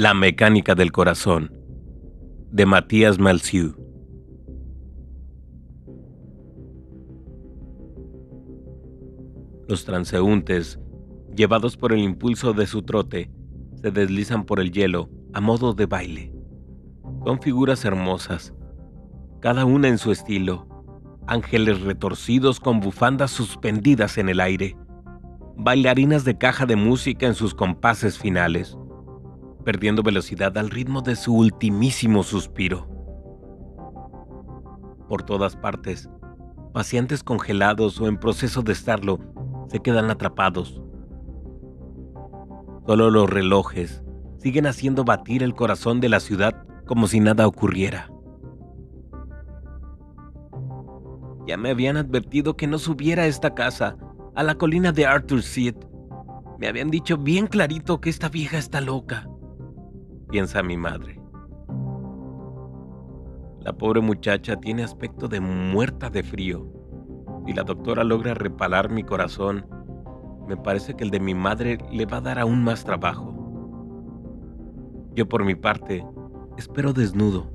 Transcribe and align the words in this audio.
La 0.00 0.14
mecánica 0.14 0.74
del 0.74 0.92
corazón 0.92 1.52
de 2.50 2.64
Matías 2.64 3.18
Malsieu. 3.18 3.74
Los 9.68 9.84
transeúntes, 9.84 10.80
llevados 11.36 11.76
por 11.76 11.92
el 11.92 11.98
impulso 11.98 12.54
de 12.54 12.66
su 12.66 12.80
trote, 12.80 13.30
se 13.82 13.90
deslizan 13.90 14.46
por 14.46 14.58
el 14.58 14.72
hielo 14.72 15.10
a 15.34 15.42
modo 15.42 15.74
de 15.74 15.84
baile. 15.84 16.32
Son 17.26 17.38
figuras 17.42 17.84
hermosas, 17.84 18.54
cada 19.40 19.66
una 19.66 19.88
en 19.88 19.98
su 19.98 20.12
estilo, 20.12 20.66
ángeles 21.26 21.82
retorcidos 21.82 22.58
con 22.58 22.80
bufandas 22.80 23.32
suspendidas 23.32 24.16
en 24.16 24.30
el 24.30 24.40
aire, 24.40 24.78
bailarinas 25.58 26.24
de 26.24 26.38
caja 26.38 26.64
de 26.64 26.76
música 26.76 27.26
en 27.26 27.34
sus 27.34 27.54
compases 27.54 28.18
finales, 28.18 28.78
perdiendo 29.64 30.02
velocidad 30.02 30.56
al 30.58 30.70
ritmo 30.70 31.02
de 31.02 31.16
su 31.16 31.34
ultimísimo 31.34 32.22
suspiro. 32.22 32.88
Por 35.08 35.22
todas 35.22 35.56
partes, 35.56 36.08
pacientes 36.72 37.22
congelados 37.22 38.00
o 38.00 38.06
en 38.06 38.16
proceso 38.16 38.62
de 38.62 38.72
estarlo 38.72 39.18
se 39.68 39.80
quedan 39.80 40.10
atrapados. 40.10 40.80
Solo 42.86 43.10
los 43.10 43.28
relojes 43.28 44.02
siguen 44.38 44.66
haciendo 44.66 45.04
batir 45.04 45.42
el 45.42 45.54
corazón 45.54 46.00
de 46.00 46.08
la 46.08 46.20
ciudad 46.20 46.64
como 46.86 47.06
si 47.06 47.20
nada 47.20 47.46
ocurriera. 47.46 48.10
Ya 51.46 51.56
me 51.56 51.70
habían 51.70 51.96
advertido 51.96 52.56
que 52.56 52.66
no 52.66 52.78
subiera 52.78 53.24
a 53.24 53.26
esta 53.26 53.54
casa, 53.54 53.96
a 54.34 54.42
la 54.42 54.54
colina 54.54 54.92
de 54.92 55.06
Arthur 55.06 55.42
Seat. 55.42 55.76
Me 56.58 56.68
habían 56.68 56.90
dicho 56.90 57.16
bien 57.16 57.46
clarito 57.46 58.00
que 58.00 58.10
esta 58.10 58.28
vieja 58.28 58.58
está 58.58 58.80
loca 58.80 59.28
piensa 60.30 60.62
mi 60.62 60.76
madre. 60.76 61.20
La 63.60 63.72
pobre 63.72 64.00
muchacha 64.00 64.56
tiene 64.56 64.84
aspecto 64.84 65.28
de 65.28 65.40
muerta 65.40 66.08
de 66.08 66.22
frío. 66.22 66.66
Si 67.46 67.52
la 67.52 67.62
doctora 67.62 68.04
logra 68.04 68.34
reparar 68.34 68.90
mi 68.90 69.02
corazón, 69.02 69.66
me 70.46 70.56
parece 70.56 70.94
que 70.94 71.04
el 71.04 71.10
de 71.10 71.20
mi 71.20 71.34
madre 71.34 71.78
le 71.90 72.06
va 72.06 72.18
a 72.18 72.22
dar 72.22 72.38
aún 72.38 72.62
más 72.62 72.84
trabajo. 72.84 73.34
Yo 75.14 75.28
por 75.28 75.44
mi 75.44 75.54
parte, 75.54 76.06
espero 76.56 76.92
desnudo, 76.92 77.50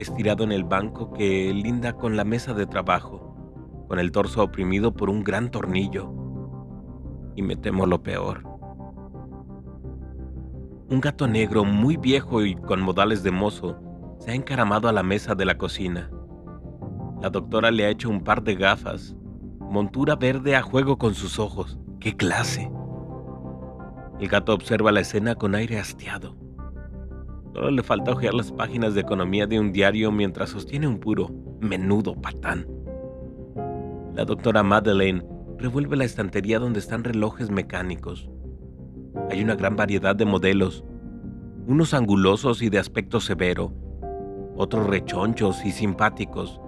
estirado 0.00 0.44
en 0.44 0.52
el 0.52 0.64
banco 0.64 1.12
que 1.12 1.54
linda 1.54 1.94
con 1.94 2.16
la 2.16 2.24
mesa 2.24 2.52
de 2.52 2.66
trabajo, 2.66 3.84
con 3.88 3.98
el 3.98 4.10
torso 4.10 4.42
oprimido 4.42 4.92
por 4.92 5.08
un 5.08 5.22
gran 5.22 5.50
tornillo. 5.50 6.12
Y 7.36 7.42
me 7.42 7.56
temo 7.56 7.86
lo 7.86 8.02
peor 8.02 8.53
un 10.88 11.00
gato 11.00 11.26
negro 11.26 11.64
muy 11.64 11.96
viejo 11.96 12.44
y 12.44 12.54
con 12.54 12.80
modales 12.80 13.22
de 13.22 13.30
mozo 13.30 13.78
se 14.18 14.30
ha 14.30 14.34
encaramado 14.34 14.88
a 14.88 14.92
la 14.92 15.02
mesa 15.02 15.34
de 15.34 15.44
la 15.44 15.56
cocina. 15.56 16.10
La 17.22 17.30
doctora 17.30 17.70
le 17.70 17.86
ha 17.86 17.90
hecho 17.90 18.10
un 18.10 18.22
par 18.22 18.42
de 18.42 18.54
gafas, 18.54 19.16
montura 19.60 20.14
verde 20.14 20.56
a 20.56 20.62
juego 20.62 20.98
con 20.98 21.14
sus 21.14 21.38
ojos. 21.38 21.78
¡Qué 22.00 22.14
clase! 22.16 22.70
El 24.20 24.28
gato 24.28 24.52
observa 24.52 24.92
la 24.92 25.00
escena 25.00 25.34
con 25.34 25.54
aire 25.54 25.78
hastiado. 25.78 26.36
Solo 27.54 27.70
le 27.70 27.82
falta 27.82 28.12
ojear 28.12 28.34
las 28.34 28.52
páginas 28.52 28.94
de 28.94 29.00
economía 29.00 29.46
de 29.46 29.58
un 29.58 29.72
diario 29.72 30.12
mientras 30.12 30.50
sostiene 30.50 30.86
un 30.86 30.98
puro, 30.98 31.30
menudo 31.60 32.14
patán. 32.14 32.66
La 34.14 34.24
doctora 34.24 34.62
Madeleine 34.62 35.24
revuelve 35.58 35.96
la 35.96 36.04
estantería 36.04 36.58
donde 36.58 36.80
están 36.80 37.04
relojes 37.04 37.50
mecánicos, 37.50 38.28
hay 39.30 39.42
una 39.42 39.54
gran 39.54 39.76
variedad 39.76 40.14
de 40.14 40.24
modelos, 40.24 40.84
unos 41.66 41.94
angulosos 41.94 42.62
y 42.62 42.68
de 42.68 42.78
aspecto 42.78 43.20
severo, 43.20 43.72
otros 44.56 44.86
rechonchos 44.86 45.64
y 45.64 45.72
simpáticos, 45.72 46.60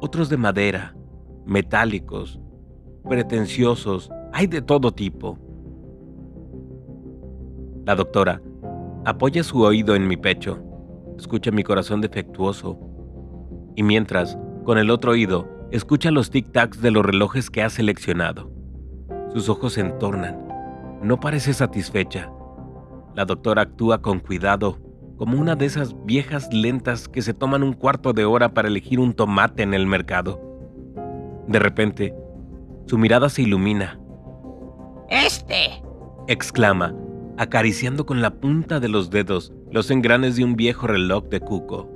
otros 0.00 0.28
de 0.28 0.36
madera, 0.36 0.96
metálicos, 1.44 2.40
pretenciosos, 3.08 4.10
hay 4.32 4.46
de 4.46 4.62
todo 4.62 4.92
tipo. 4.92 5.38
La 7.84 7.94
doctora 7.94 8.40
apoya 9.04 9.42
su 9.42 9.62
oído 9.62 9.94
en 9.94 10.06
mi 10.06 10.16
pecho, 10.16 10.62
escucha 11.16 11.50
mi 11.50 11.64
corazón 11.64 12.00
defectuoso 12.00 12.78
y 13.74 13.82
mientras, 13.82 14.38
con 14.64 14.78
el 14.78 14.90
otro 14.90 15.12
oído, 15.12 15.48
escucha 15.70 16.10
los 16.10 16.32
tic-tacs 16.32 16.76
de 16.76 16.90
los 16.90 17.04
relojes 17.04 17.50
que 17.50 17.62
ha 17.62 17.70
seleccionado. 17.70 18.50
Sus 19.32 19.48
ojos 19.48 19.74
se 19.74 19.80
entornan 19.80 20.47
no 21.02 21.20
parece 21.20 21.52
satisfecha. 21.54 22.30
La 23.14 23.24
doctora 23.24 23.62
actúa 23.62 24.00
con 24.00 24.20
cuidado, 24.20 24.78
como 25.16 25.38
una 25.38 25.56
de 25.56 25.66
esas 25.66 25.94
viejas 26.04 26.52
lentas 26.52 27.08
que 27.08 27.22
se 27.22 27.34
toman 27.34 27.62
un 27.62 27.72
cuarto 27.72 28.12
de 28.12 28.24
hora 28.24 28.54
para 28.54 28.68
elegir 28.68 29.00
un 29.00 29.14
tomate 29.14 29.62
en 29.62 29.74
el 29.74 29.86
mercado. 29.86 30.40
De 31.46 31.58
repente, 31.58 32.14
su 32.86 32.98
mirada 32.98 33.28
se 33.28 33.42
ilumina. 33.42 33.98
¡Este! 35.08 35.82
exclama, 36.28 36.94
acariciando 37.38 38.04
con 38.04 38.20
la 38.20 38.30
punta 38.30 38.80
de 38.80 38.88
los 38.88 39.10
dedos 39.10 39.52
los 39.70 39.90
engranes 39.90 40.36
de 40.36 40.44
un 40.44 40.56
viejo 40.56 40.86
reloj 40.86 41.24
de 41.24 41.40
cuco. 41.40 41.88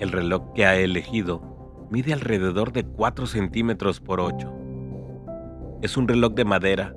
El 0.00 0.12
reloj 0.12 0.52
que 0.54 0.64
ha 0.64 0.76
elegido 0.76 1.86
mide 1.90 2.12
alrededor 2.12 2.72
de 2.72 2.84
4 2.84 3.26
centímetros 3.26 4.00
por 4.00 4.20
8. 4.20 4.52
Es 5.82 5.96
un 5.96 6.08
reloj 6.08 6.32
de 6.32 6.44
madera 6.44 6.94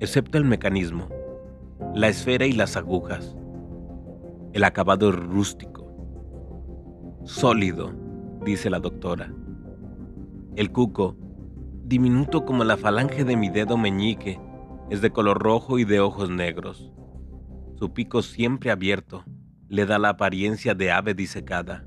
excepto 0.00 0.38
el 0.38 0.44
mecanismo, 0.44 1.08
la 1.94 2.08
esfera 2.08 2.46
y 2.46 2.52
las 2.52 2.76
agujas. 2.76 3.36
El 4.54 4.64
acabado 4.64 5.12
rústico, 5.12 5.86
sólido, 7.24 7.92
dice 8.44 8.70
la 8.70 8.80
doctora. 8.80 9.32
El 10.56 10.72
cuco, 10.72 11.16
diminuto 11.84 12.46
como 12.46 12.64
la 12.64 12.78
falange 12.78 13.24
de 13.24 13.36
mi 13.36 13.50
dedo 13.50 13.76
meñique, 13.76 14.40
es 14.88 15.02
de 15.02 15.10
color 15.10 15.38
rojo 15.38 15.78
y 15.78 15.84
de 15.84 16.00
ojos 16.00 16.30
negros. 16.30 16.90
Su 17.78 17.92
pico 17.92 18.22
siempre 18.22 18.70
abierto 18.70 19.24
le 19.68 19.84
da 19.84 19.98
la 19.98 20.10
apariencia 20.10 20.74
de 20.74 20.90
ave 20.90 21.14
disecada. 21.14 21.84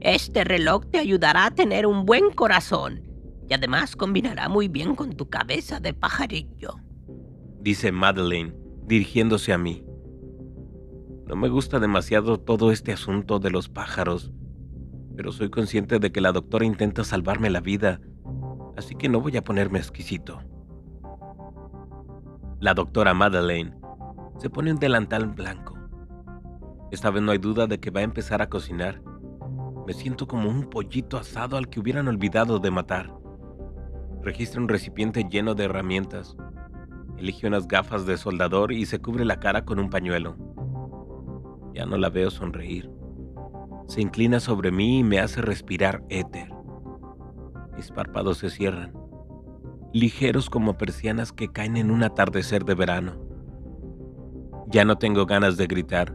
Este 0.00 0.44
reloj 0.44 0.86
te 0.86 0.98
ayudará 0.98 1.46
a 1.46 1.50
tener 1.50 1.86
un 1.86 2.06
buen 2.06 2.30
corazón 2.30 3.05
y 3.48 3.54
además 3.54 3.96
combinará 3.96 4.48
muy 4.48 4.68
bien 4.68 4.94
con 4.94 5.12
tu 5.12 5.28
cabeza 5.28 5.80
de 5.80 5.94
pajarillo. 5.94 6.76
Dice 7.60 7.92
Madeleine, 7.92 8.54
dirigiéndose 8.86 9.52
a 9.52 9.58
mí. 9.58 9.84
No 11.26 11.36
me 11.36 11.48
gusta 11.48 11.80
demasiado 11.80 12.38
todo 12.38 12.70
este 12.70 12.92
asunto 12.92 13.38
de 13.38 13.50
los 13.50 13.68
pájaros, 13.68 14.32
pero 15.16 15.32
soy 15.32 15.50
consciente 15.50 15.98
de 15.98 16.12
que 16.12 16.20
la 16.20 16.32
doctora 16.32 16.64
intenta 16.64 17.02
salvarme 17.02 17.50
la 17.50 17.60
vida, 17.60 18.00
así 18.76 18.94
que 18.94 19.08
no 19.08 19.20
voy 19.20 19.36
a 19.36 19.42
ponerme 19.42 19.78
exquisito. 19.78 20.40
La 22.60 22.74
doctora 22.74 23.14
Madeleine 23.14 23.74
se 24.38 24.50
pone 24.50 24.70
un 24.72 24.78
delantal 24.78 25.26
blanco. 25.26 25.76
Esta 26.92 27.10
vez 27.10 27.22
no 27.22 27.32
hay 27.32 27.38
duda 27.38 27.66
de 27.66 27.80
que 27.80 27.90
va 27.90 28.00
a 28.00 28.04
empezar 28.04 28.40
a 28.40 28.48
cocinar. 28.48 29.02
Me 29.86 29.92
siento 29.92 30.28
como 30.28 30.48
un 30.48 30.70
pollito 30.70 31.16
asado 31.16 31.56
al 31.56 31.68
que 31.68 31.80
hubieran 31.80 32.06
olvidado 32.06 32.58
de 32.58 32.70
matar. 32.70 33.12
Registra 34.26 34.60
un 34.60 34.66
recipiente 34.68 35.22
lleno 35.30 35.54
de 35.54 35.66
herramientas. 35.66 36.36
Elige 37.16 37.46
unas 37.46 37.68
gafas 37.68 38.06
de 38.06 38.16
soldador 38.16 38.72
y 38.72 38.84
se 38.84 38.98
cubre 38.98 39.24
la 39.24 39.38
cara 39.38 39.64
con 39.64 39.78
un 39.78 39.88
pañuelo. 39.88 40.36
Ya 41.72 41.86
no 41.86 41.96
la 41.96 42.10
veo 42.10 42.28
sonreír. 42.32 42.90
Se 43.86 44.00
inclina 44.00 44.40
sobre 44.40 44.72
mí 44.72 44.98
y 44.98 45.04
me 45.04 45.20
hace 45.20 45.42
respirar 45.42 46.02
éter. 46.08 46.52
Mis 47.76 47.92
párpados 47.92 48.38
se 48.38 48.50
cierran, 48.50 48.94
ligeros 49.92 50.50
como 50.50 50.76
persianas 50.76 51.30
que 51.30 51.52
caen 51.52 51.76
en 51.76 51.92
un 51.92 52.02
atardecer 52.02 52.64
de 52.64 52.74
verano. 52.74 53.12
Ya 54.66 54.84
no 54.84 54.98
tengo 54.98 55.24
ganas 55.26 55.56
de 55.56 55.68
gritar. 55.68 56.12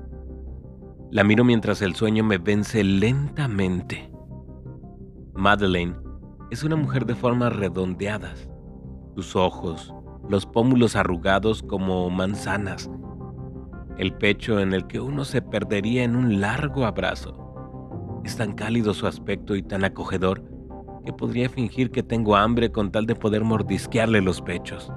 La 1.12 1.24
miro 1.24 1.46
mientras 1.46 1.82
el 1.82 1.96
sueño 1.96 2.26
me 2.26 2.40
vence 2.40 2.84
lentamente. 2.84 4.12
Madeleine 5.34 6.11
es 6.52 6.66
una 6.66 6.76
mujer 6.76 7.06
de 7.06 7.16
formas 7.16 7.56
redondeadas, 7.56 8.50
sus 9.16 9.38
ojos, 9.38 9.94
los 10.28 10.46
pómulos 10.46 10.98
arrugados 10.98 11.64
como 11.64 12.10
manzanas, 12.10 12.92
el 13.98 14.14
pecho 14.14 14.60
en 14.60 14.74
el 14.74 14.86
que 14.86 15.00
uno 15.00 15.24
se 15.24 15.42
perdería 15.42 16.04
en 16.04 16.18
un 16.18 16.42
largo 16.42 16.86
abrazo. 16.86 18.22
Es 18.26 18.36
tan 18.36 18.52
cálido 18.52 18.94
su 18.94 19.08
aspecto 19.08 19.56
y 19.56 19.64
tan 19.64 19.86
acogedor 19.86 20.44
que 21.06 21.14
podría 21.14 21.48
fingir 21.48 21.90
que 21.90 22.04
tengo 22.04 22.36
hambre 22.36 22.70
con 22.70 22.92
tal 22.92 23.06
de 23.06 23.16
poder 23.16 23.46
mordisquearle 23.46 24.20
los 24.20 24.42
pechos. 24.42 24.92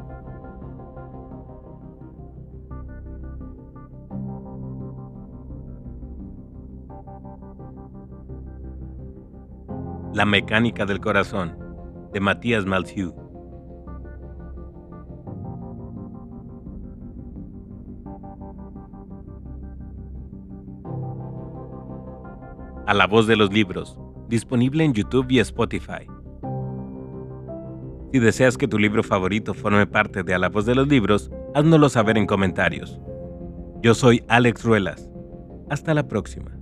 La 10.14 10.24
mecánica 10.24 10.86
del 10.86 11.00
corazón, 11.00 11.58
de 12.12 12.20
Matías 12.20 12.64
Malthew. 12.64 13.12
A 22.86 22.94
la 22.94 23.08
voz 23.08 23.26
de 23.26 23.34
los 23.34 23.52
libros, 23.52 23.98
disponible 24.28 24.84
en 24.84 24.92
YouTube 24.92 25.26
y 25.30 25.40
Spotify. 25.40 26.06
Si 28.12 28.20
deseas 28.20 28.56
que 28.56 28.68
tu 28.68 28.78
libro 28.78 29.02
favorito 29.02 29.52
forme 29.52 29.88
parte 29.88 30.22
de 30.22 30.32
A 30.32 30.38
la 30.38 30.48
voz 30.48 30.64
de 30.64 30.76
los 30.76 30.86
libros, 30.86 31.32
háznoslo 31.56 31.88
saber 31.88 32.16
en 32.16 32.26
comentarios. 32.26 33.00
Yo 33.82 33.94
soy 33.94 34.22
Alex 34.28 34.64
Ruelas. 34.64 35.10
Hasta 35.70 35.92
la 35.92 36.06
próxima. 36.06 36.52